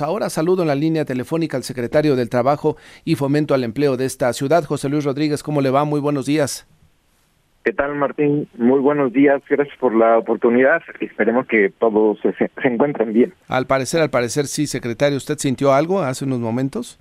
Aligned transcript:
Ahora 0.00 0.30
saludo 0.30 0.62
en 0.62 0.68
la 0.68 0.74
línea 0.74 1.04
telefónica 1.04 1.56
al 1.56 1.62
secretario 1.62 2.16
del 2.16 2.28
Trabajo 2.28 2.76
y 3.04 3.14
Fomento 3.14 3.54
al 3.54 3.64
Empleo 3.64 3.96
de 3.96 4.04
esta 4.04 4.32
ciudad, 4.32 4.64
José 4.64 4.88
Luis 4.88 5.04
Rodríguez. 5.04 5.42
¿Cómo 5.42 5.60
le 5.60 5.70
va? 5.70 5.84
Muy 5.84 6.00
buenos 6.00 6.26
días. 6.26 6.66
¿Qué 7.64 7.72
tal, 7.72 7.94
Martín? 7.96 8.48
Muy 8.58 8.80
buenos 8.80 9.12
días. 9.12 9.42
Gracias 9.48 9.76
por 9.78 9.94
la 9.94 10.18
oportunidad. 10.18 10.82
Esperemos 11.00 11.46
que 11.46 11.72
todos 11.78 12.18
se, 12.20 12.32
se 12.32 12.68
encuentren 12.68 13.12
bien. 13.12 13.34
Al 13.48 13.66
parecer, 13.66 14.00
al 14.00 14.10
parecer, 14.10 14.46
sí, 14.46 14.66
secretario. 14.66 15.16
¿Usted 15.16 15.38
sintió 15.38 15.72
algo 15.72 16.00
hace 16.00 16.24
unos 16.24 16.40
momentos? 16.40 16.98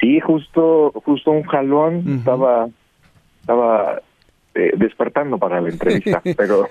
Sí, 0.00 0.18
justo, 0.20 0.92
justo 1.04 1.30
un 1.30 1.44
jalón. 1.44 2.18
Estaba, 2.18 2.68
estaba 3.40 4.00
eh, 4.54 4.72
despertando 4.76 5.38
para 5.38 5.60
la 5.60 5.68
entrevista, 5.68 6.20
pero 6.36 6.68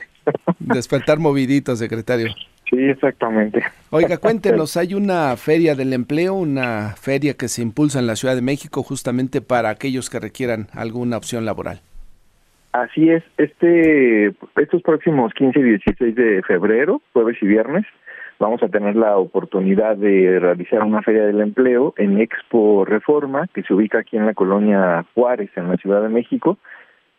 Despertar 0.59 1.19
movidito, 1.19 1.75
secretario. 1.75 2.33
Sí, 2.71 2.77
exactamente. 2.79 3.61
Oiga, 3.89 4.17
cuéntenos, 4.21 4.77
hay 4.77 4.93
una 4.93 5.35
feria 5.35 5.75
del 5.75 5.93
empleo, 5.93 6.33
una 6.33 6.95
feria 6.95 7.35
que 7.35 7.49
se 7.49 7.61
impulsa 7.61 7.99
en 7.99 8.07
la 8.07 8.15
Ciudad 8.15 8.33
de 8.33 8.41
México 8.41 8.81
justamente 8.81 9.41
para 9.41 9.69
aquellos 9.69 10.09
que 10.09 10.19
requieran 10.19 10.67
alguna 10.73 11.17
opción 11.17 11.45
laboral. 11.45 11.81
Así 12.71 13.09
es, 13.09 13.21
este 13.37 14.27
estos 14.55 14.81
próximos 14.81 15.33
15 15.33 15.59
y 15.59 15.63
16 15.63 16.15
de 16.15 16.41
febrero, 16.43 17.01
jueves 17.11 17.35
y 17.41 17.45
viernes, 17.45 17.85
vamos 18.39 18.63
a 18.63 18.69
tener 18.69 18.95
la 18.95 19.17
oportunidad 19.17 19.97
de 19.97 20.39
realizar 20.39 20.81
una 20.81 21.01
feria 21.01 21.25
del 21.25 21.41
empleo 21.41 21.93
en 21.97 22.21
Expo 22.21 22.85
Reforma, 22.85 23.47
que 23.53 23.63
se 23.63 23.73
ubica 23.73 23.99
aquí 23.99 24.15
en 24.15 24.25
la 24.25 24.33
colonia 24.33 25.05
Juárez, 25.13 25.49
en 25.57 25.67
la 25.67 25.75
Ciudad 25.75 26.01
de 26.01 26.07
México, 26.07 26.57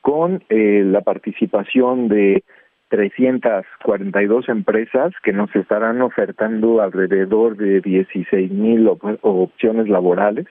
con 0.00 0.42
eh, 0.48 0.82
la 0.86 1.02
participación 1.02 2.08
de 2.08 2.42
342 2.92 4.50
empresas 4.50 5.14
que 5.24 5.32
nos 5.32 5.54
estarán 5.56 6.02
ofertando 6.02 6.82
alrededor 6.82 7.56
de 7.56 7.80
16 7.80 8.52
mil 8.52 8.86
opciones 9.22 9.88
laborales. 9.88 10.44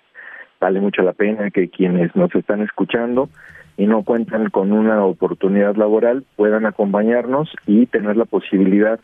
Vale 0.60 0.82
mucho 0.82 1.04
la 1.04 1.14
pena 1.14 1.52
que 1.52 1.70
quienes 1.70 2.16
nos 2.16 2.34
están 2.34 2.64
escuchando 2.64 3.30
y 3.78 3.86
no 3.86 4.02
cuentan 4.02 4.50
con 4.50 4.72
una 4.72 5.06
oportunidad 5.06 5.76
laboral 5.76 6.24
puedan 6.36 6.66
acompañarnos 6.66 7.54
y 7.68 7.86
tener 7.86 8.18
la 8.18 8.26
posibilidad 8.26 9.00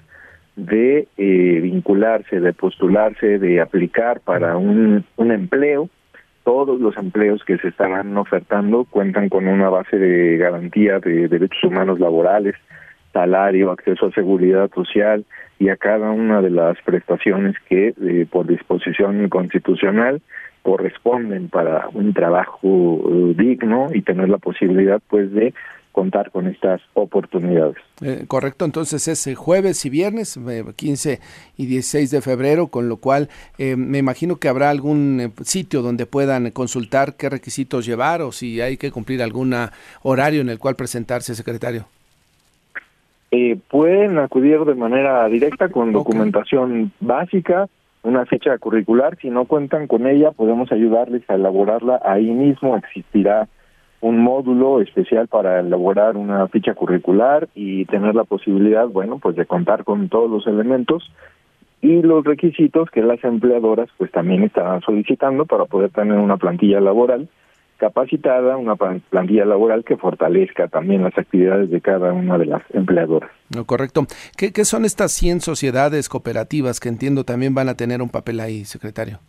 de 0.55 1.07
eh, 1.17 1.59
vincularse, 1.61 2.39
de 2.39 2.53
postularse, 2.53 3.37
de 3.37 3.61
aplicar 3.61 4.19
para 4.21 4.57
un, 4.57 5.05
un 5.15 5.31
empleo. 5.31 5.91
Todos 6.43 6.81
los 6.81 6.97
empleos 6.97 7.43
que 7.43 7.59
se 7.59 7.67
estarán 7.67 8.17
ofertando 8.17 8.85
cuentan 8.85 9.29
con 9.29 9.47
una 9.47 9.69
base 9.69 9.95
de 9.99 10.37
garantía 10.37 10.97
de 10.97 11.27
derechos 11.27 11.63
humanos 11.65 11.99
laborales, 11.99 12.55
salario, 13.17 13.71
acceso 13.71 14.05
a 14.05 14.11
seguridad 14.11 14.69
social 14.75 15.25
y 15.57 15.69
a 15.69 15.75
cada 15.75 16.11
una 16.11 16.39
de 16.39 16.51
las 16.51 16.77
prestaciones 16.85 17.55
que 17.67 17.95
eh, 17.99 18.27
por 18.29 18.45
disposición 18.45 19.27
constitucional 19.27 20.21
corresponden 20.61 21.49
para 21.49 21.87
un 21.93 22.13
trabajo 22.13 22.59
eh, 23.09 23.33
digno 23.35 23.87
y 23.91 24.03
tener 24.03 24.29
la 24.29 24.37
posibilidad 24.37 25.01
pues 25.09 25.31
de 25.31 25.55
contar 25.91 26.29
con 26.29 26.45
estas 26.45 26.79
oportunidades. 26.93 27.77
Eh, 28.03 28.25
correcto, 28.27 28.65
entonces 28.65 29.07
es 29.07 29.35
jueves 29.35 29.83
y 29.83 29.89
viernes, 29.89 30.39
15 30.75 31.19
y 31.57 31.65
16 31.65 32.11
de 32.11 32.21
febrero, 32.21 32.67
con 32.67 32.87
lo 32.87 32.97
cual 32.97 33.29
me 33.57 33.97
imagino 33.97 34.35
que 34.35 34.47
habrá 34.47 34.69
algún 34.69 35.33
sitio 35.41 35.81
donde 35.81 36.05
puedan 36.05 36.51
consultar 36.51 37.15
qué 37.15 37.31
requisitos 37.31 37.83
llevar 37.83 38.21
o 38.21 38.31
si 38.31 38.61
hay 38.61 38.77
que 38.77 38.91
cumplir 38.91 39.23
algún 39.23 39.55
horario 40.03 40.41
en 40.41 40.49
el 40.49 40.59
cual 40.59 40.75
presentarse, 40.75 41.33
secretario. 41.33 41.87
Eh, 43.31 43.57
pueden 43.69 44.17
acudir 44.19 44.59
de 44.59 44.75
manera 44.75 45.27
directa 45.27 45.69
con 45.69 45.91
documentación 45.91 46.91
básica, 46.99 47.67
una 48.03 48.25
fecha 48.25 48.57
curricular. 48.57 49.17
Si 49.21 49.29
no 49.29 49.45
cuentan 49.45 49.87
con 49.87 50.07
ella, 50.07 50.31
podemos 50.31 50.71
ayudarles 50.71 51.29
a 51.29 51.35
elaborarla. 51.35 51.99
Ahí 52.05 52.29
mismo 52.31 52.77
existirá 52.77 53.47
un 53.99 54.19
módulo 54.19 54.79
especial 54.79 55.27
para 55.27 55.59
elaborar 55.59 56.15
una 56.15 56.47
ficha 56.47 56.73
curricular 56.73 57.49
y 57.55 57.85
tener 57.85 58.15
la 58.15 58.23
posibilidad, 58.23 58.87
bueno, 58.87 59.17
pues 59.19 59.35
de 59.35 59.45
contar 59.45 59.83
con 59.83 60.07
todos 60.07 60.29
los 60.29 60.47
elementos 60.47 61.11
y 61.81 62.01
los 62.01 62.23
requisitos 62.23 62.89
que 62.89 63.01
las 63.01 63.23
empleadoras 63.23 63.89
pues 63.97 64.11
también 64.11 64.43
estarán 64.43 64.81
solicitando 64.81 65.45
para 65.45 65.65
poder 65.65 65.91
tener 65.91 66.17
una 66.17 66.37
plantilla 66.37 66.79
laboral 66.79 67.27
capacitada, 67.77 68.57
una 68.57 68.75
plantilla 68.75 69.45
laboral 69.45 69.83
que 69.83 69.97
fortalezca 69.97 70.67
también 70.67 71.03
las 71.03 71.17
actividades 71.17 71.69
de 71.69 71.81
cada 71.81 72.11
una 72.13 72.37
de 72.37 72.45
las 72.45 72.63
empleadoras. 72.73 73.31
No, 73.55 73.65
correcto. 73.65 74.05
¿Qué, 74.37 74.51
¿Qué, 74.51 74.65
son 74.65 74.85
estas 74.85 75.11
100 75.13 75.41
sociedades 75.41 76.09
cooperativas 76.09 76.79
que 76.79 76.89
entiendo 76.89 77.23
también 77.23 77.53
van 77.53 77.69
a 77.69 77.75
tener 77.75 78.01
un 78.01 78.09
papel 78.09 78.39
ahí, 78.39 78.65
secretario? 78.65 79.19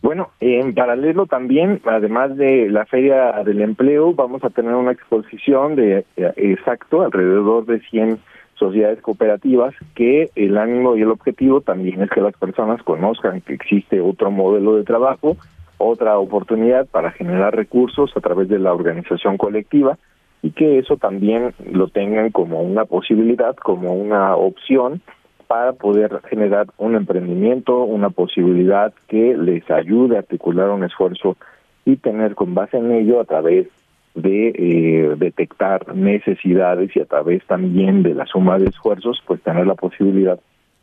Bueno, 0.00 0.30
en 0.38 0.74
paralelo 0.74 1.26
también, 1.26 1.80
además 1.84 2.36
de 2.36 2.70
la 2.70 2.86
Feria 2.86 3.32
del 3.44 3.60
Empleo, 3.60 4.14
vamos 4.14 4.44
a 4.44 4.50
tener 4.50 4.74
una 4.74 4.92
exposición 4.92 5.74
de 5.74 6.04
eh, 6.16 6.32
exacto 6.36 7.02
alrededor 7.02 7.66
de 7.66 7.80
100 7.80 8.20
sociedades 8.54 9.00
cooperativas 9.00 9.74
que 9.94 10.30
el 10.34 10.56
ánimo 10.56 10.96
y 10.96 11.02
el 11.02 11.10
objetivo 11.10 11.60
también 11.60 12.02
es 12.02 12.10
que 12.10 12.20
las 12.20 12.34
personas 12.34 12.82
conozcan 12.82 13.40
que 13.40 13.54
existe 13.54 14.00
otro 14.00 14.30
modelo 14.30 14.76
de 14.76 14.84
trabajo 14.84 15.36
otra 15.78 16.18
oportunidad 16.18 16.86
para 16.86 17.12
generar 17.12 17.54
recursos 17.54 18.10
a 18.16 18.20
través 18.20 18.48
de 18.48 18.58
la 18.58 18.74
organización 18.74 19.36
colectiva 19.36 19.96
y 20.42 20.50
que 20.50 20.78
eso 20.78 20.96
también 20.96 21.54
lo 21.72 21.88
tengan 21.88 22.30
como 22.30 22.60
una 22.60 22.84
posibilidad, 22.84 23.56
como 23.56 23.92
una 23.92 24.36
opción 24.36 25.00
para 25.46 25.72
poder 25.72 26.20
generar 26.28 26.66
un 26.76 26.94
emprendimiento, 26.94 27.82
una 27.82 28.10
posibilidad 28.10 28.92
que 29.08 29.36
les 29.36 29.68
ayude 29.70 30.16
a 30.16 30.20
articular 30.20 30.68
un 30.70 30.84
esfuerzo 30.84 31.36
y 31.84 31.96
tener 31.96 32.34
con 32.34 32.54
base 32.54 32.76
en 32.76 32.92
ello 32.92 33.20
a 33.20 33.24
través 33.24 33.66
de 34.14 34.48
eh, 34.48 35.14
detectar 35.16 35.94
necesidades 35.94 36.94
y 36.94 37.00
a 37.00 37.06
través 37.06 37.44
también 37.46 38.02
de 38.02 38.14
la 38.14 38.26
suma 38.26 38.58
de 38.58 38.66
esfuerzos, 38.66 39.22
pues 39.26 39.40
tener 39.42 39.66
la 39.66 39.74
posibilidad 39.74 40.38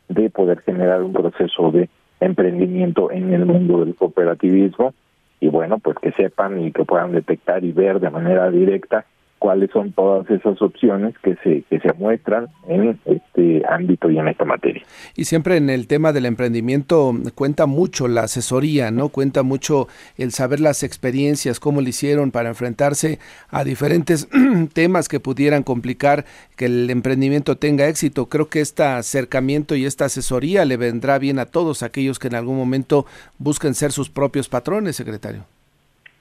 de 0.08 0.30
poder 0.30 0.60
generar 0.62 1.02
un 1.02 1.12
proceso 1.12 1.70
de 1.70 1.88
emprendimiento 2.20 3.10
en 3.10 3.32
el 3.32 3.46
mundo 3.46 3.84
del 3.84 3.94
cooperativismo. 3.94 4.94
Y 5.40 5.48
bueno, 5.48 5.78
pues 5.78 5.96
que 5.98 6.12
sepan 6.12 6.60
y 6.60 6.72
que 6.72 6.84
puedan 6.84 7.12
detectar 7.12 7.64
y 7.64 7.72
ver 7.72 8.00
de 8.00 8.10
manera 8.10 8.50
directa 8.50 9.04
cuáles 9.38 9.70
son 9.70 9.92
todas 9.92 10.28
esas 10.30 10.60
opciones 10.62 11.14
que 11.22 11.36
se 11.42 11.62
que 11.68 11.80
se 11.80 11.92
muestran 11.94 12.48
en 12.68 12.98
este 13.04 13.62
ámbito 13.68 14.10
y 14.10 14.18
en 14.18 14.28
esta 14.28 14.44
materia. 14.44 14.82
Y 15.14 15.24
siempre 15.24 15.56
en 15.56 15.70
el 15.70 15.86
tema 15.86 16.12
del 16.12 16.26
emprendimiento 16.26 17.12
cuenta 17.34 17.66
mucho 17.66 18.08
la 18.08 18.22
asesoría, 18.22 18.90
¿no? 18.90 19.08
Cuenta 19.08 19.42
mucho 19.42 19.88
el 20.16 20.32
saber 20.32 20.60
las 20.60 20.82
experiencias, 20.82 21.60
cómo 21.60 21.80
lo 21.80 21.88
hicieron 21.88 22.30
para 22.30 22.48
enfrentarse 22.48 23.18
a 23.50 23.64
diferentes 23.64 24.28
temas 24.72 25.08
que 25.08 25.20
pudieran 25.20 25.62
complicar 25.62 26.24
que 26.56 26.66
el 26.66 26.90
emprendimiento 26.90 27.56
tenga 27.56 27.88
éxito. 27.88 28.26
Creo 28.26 28.48
que 28.48 28.60
este 28.60 28.82
acercamiento 28.82 29.74
y 29.74 29.84
esta 29.84 30.06
asesoría 30.06 30.64
le 30.64 30.76
vendrá 30.76 31.18
bien 31.18 31.38
a 31.38 31.46
todos 31.46 31.82
aquellos 31.82 32.18
que 32.18 32.28
en 32.28 32.34
algún 32.34 32.56
momento 32.56 33.06
busquen 33.38 33.74
ser 33.74 33.92
sus 33.92 34.10
propios 34.10 34.48
patrones, 34.48 34.96
secretario. 34.96 35.44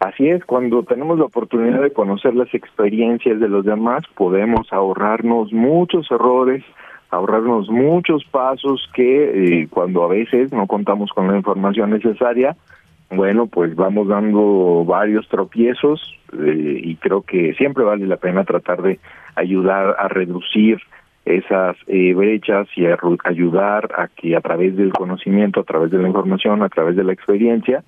Así 0.06 0.30
es, 0.30 0.46
cuando 0.46 0.84
tenemos 0.84 1.18
la 1.18 1.26
oportunidad 1.26 1.82
de 1.82 1.90
conocer 1.90 2.36
las 2.36 2.54
experiencias 2.54 3.40
de 3.40 3.50
los 3.50 3.66
demás, 3.66 4.04
podemos 4.16 4.72
ahorrarnos 4.72 5.52
muchos 5.52 6.12
errores, 6.12 6.64
ahorrarnos 7.10 7.72
muchos 7.72 8.24
pasos 8.26 8.88
que 8.94 9.62
eh, 9.64 9.68
cuando 9.68 10.04
a 10.04 10.08
veces 10.08 10.54
no 10.54 10.68
contamos 10.68 11.10
con 11.10 11.28
la 11.28 11.36
información 11.36 11.90
necesaria, 11.90 12.56
bueno, 13.10 13.48
pues 13.48 13.76
vamos 13.76 14.08
dando 14.08 14.86
varios 14.86 15.28
tropiezos 15.28 16.00
eh, 16.34 16.82
y 16.84 16.96
creo 16.98 17.24
que 17.24 17.56
siempre 17.56 17.84
vale 17.84 18.06
la 18.06 18.18
pena 18.18 18.44
tratar 18.44 18.84
de 18.84 19.00
ayudar 19.34 19.96
a 19.98 20.08
reducir 20.08 20.82
esas 21.26 21.78
eh, 21.88 22.14
brechas 22.14 22.68
y 22.76 22.86
a 22.86 22.96
ayudar 23.24 23.90
a 23.98 24.08
que 24.10 24.36
a 24.36 24.42
través 24.42 24.78
del 24.78 24.94
conocimiento, 24.94 25.62
a 25.62 25.64
través 25.64 25.90
de 25.90 25.98
la 25.98 26.08
información, 26.10 26.62
a 26.62 26.70
través 26.70 26.96
de 26.96 27.04
la 27.04 27.14
experiencia, 27.14 27.84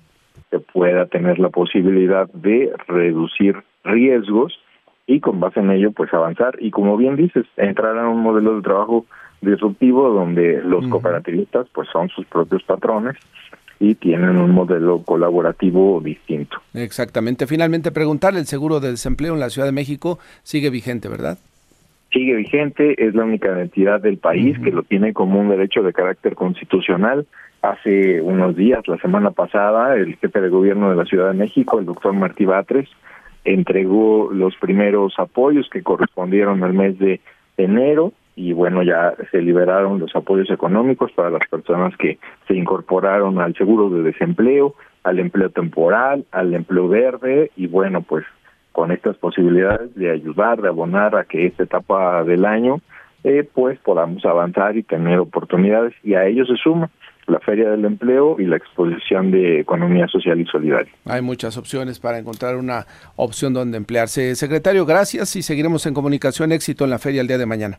se 0.50 0.60
pueda 0.60 1.06
tener 1.06 1.38
la 1.38 1.50
posibilidad 1.50 2.28
de 2.32 2.72
reducir 2.86 3.56
riesgos 3.84 4.58
y 5.06 5.20
con 5.20 5.40
base 5.40 5.60
en 5.60 5.70
ello 5.70 5.92
pues 5.92 6.12
avanzar 6.12 6.56
y 6.60 6.70
como 6.70 6.96
bien 6.96 7.16
dices 7.16 7.46
entrar 7.56 7.98
a 7.98 8.08
un 8.08 8.20
modelo 8.20 8.56
de 8.56 8.62
trabajo 8.62 9.06
disruptivo 9.40 10.10
donde 10.10 10.60
los 10.62 10.86
cooperativistas 10.88 11.66
pues 11.72 11.88
son 11.92 12.08
sus 12.08 12.26
propios 12.26 12.62
patrones 12.64 13.16
y 13.80 13.94
tienen 13.94 14.38
un 14.38 14.50
modelo 14.50 15.02
colaborativo 15.04 16.00
distinto. 16.00 16.58
Exactamente. 16.74 17.46
Finalmente 17.46 17.92
preguntarle, 17.92 18.40
el 18.40 18.46
seguro 18.46 18.80
de 18.80 18.90
desempleo 18.90 19.34
en 19.34 19.40
la 19.40 19.50
Ciudad 19.50 19.68
de 19.68 19.72
México 19.72 20.18
sigue 20.42 20.70
vigente, 20.70 21.08
¿verdad? 21.08 21.38
Sigue 22.12 22.34
vigente, 22.34 23.06
es 23.06 23.14
la 23.14 23.24
única 23.24 23.60
entidad 23.60 24.00
del 24.00 24.18
país 24.18 24.58
que 24.58 24.72
lo 24.72 24.82
tiene 24.82 25.12
como 25.12 25.40
un 25.40 25.50
derecho 25.50 25.82
de 25.82 25.92
carácter 25.92 26.34
constitucional 26.34 27.26
Hace 27.62 28.20
unos 28.20 28.54
días, 28.54 28.86
la 28.86 28.98
semana 28.98 29.32
pasada, 29.32 29.96
el 29.96 30.16
jefe 30.16 30.40
de 30.40 30.48
gobierno 30.48 30.90
de 30.90 30.96
la 30.96 31.04
Ciudad 31.04 31.32
de 31.32 31.38
México, 31.38 31.80
el 31.80 31.86
doctor 31.86 32.12
Martí 32.12 32.44
Batres, 32.44 32.88
entregó 33.44 34.30
los 34.32 34.54
primeros 34.56 35.14
apoyos 35.18 35.68
que 35.68 35.82
correspondieron 35.82 36.62
al 36.62 36.72
mes 36.72 36.98
de 37.00 37.20
enero 37.56 38.12
y 38.36 38.52
bueno, 38.52 38.84
ya 38.84 39.14
se 39.32 39.42
liberaron 39.42 39.98
los 39.98 40.14
apoyos 40.14 40.48
económicos 40.50 41.10
para 41.10 41.30
las 41.30 41.42
personas 41.48 41.96
que 41.96 42.18
se 42.46 42.54
incorporaron 42.54 43.40
al 43.40 43.56
seguro 43.56 43.90
de 43.90 44.02
desempleo, 44.04 44.74
al 45.02 45.18
empleo 45.18 45.50
temporal, 45.50 46.24
al 46.30 46.54
empleo 46.54 46.86
verde 46.86 47.50
y 47.56 47.66
bueno, 47.66 48.02
pues 48.02 48.24
con 48.70 48.92
estas 48.92 49.16
posibilidades 49.16 49.92
de 49.96 50.12
ayudar, 50.12 50.62
de 50.62 50.68
abonar 50.68 51.16
a 51.16 51.24
que 51.24 51.46
esta 51.46 51.64
etapa 51.64 52.22
del 52.22 52.44
año 52.44 52.80
eh, 53.24 53.48
pues 53.52 53.76
podamos 53.80 54.24
avanzar 54.24 54.76
y 54.76 54.84
tener 54.84 55.18
oportunidades. 55.18 55.94
Y 56.04 56.14
a 56.14 56.26
ello 56.26 56.46
se 56.46 56.54
suma 56.54 56.88
la 57.28 57.40
Feria 57.40 57.70
del 57.70 57.84
Empleo 57.84 58.36
y 58.38 58.44
la 58.44 58.56
exposición 58.56 59.30
de 59.30 59.60
Economía 59.60 60.08
Social 60.08 60.40
y 60.40 60.46
Solidaria. 60.46 60.92
Hay 61.04 61.22
muchas 61.22 61.56
opciones 61.56 61.98
para 61.98 62.18
encontrar 62.18 62.56
una 62.56 62.86
opción 63.16 63.52
donde 63.52 63.76
emplearse. 63.76 64.34
Secretario, 64.34 64.86
gracias 64.86 65.36
y 65.36 65.42
seguiremos 65.42 65.86
en 65.86 65.94
comunicación. 65.94 66.52
Éxito 66.52 66.84
en 66.84 66.90
la 66.90 66.98
feria 66.98 67.20
el 67.20 67.28
día 67.28 67.38
de 67.38 67.46
mañana. 67.46 67.78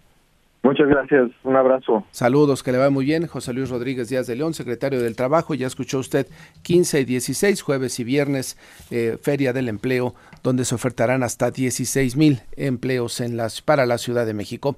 Muchas 0.61 0.89
gracias, 0.89 1.31
un 1.43 1.55
abrazo. 1.55 2.05
Saludos, 2.11 2.63
que 2.63 2.73
le 2.73 2.77
va 2.77 2.89
muy 2.89 3.05
bien. 3.05 3.27
José 3.27 3.53
Luis 3.53 3.69
Rodríguez 3.69 4.09
Díaz 4.09 4.27
de 4.27 4.35
León, 4.35 4.53
secretario 4.53 5.01
del 5.01 5.15
Trabajo. 5.15 5.53
Ya 5.53 5.67
escuchó 5.67 5.99
usted 5.99 6.27
15 6.63 6.99
y 6.99 7.05
16, 7.05 7.61
jueves 7.61 7.97
y 8.01 8.03
viernes, 8.03 8.57
eh, 8.91 9.17
Feria 9.21 9.53
del 9.53 9.69
Empleo, 9.69 10.15
donde 10.43 10.65
se 10.65 10.75
ofertarán 10.75 11.23
hasta 11.23 11.49
16 11.49 12.17
mil 12.17 12.39
empleos 12.57 13.21
en 13.21 13.37
las, 13.37 13.61
para 13.61 13.85
la 13.85 13.97
Ciudad 13.97 14.25
de 14.25 14.33
México. 14.33 14.75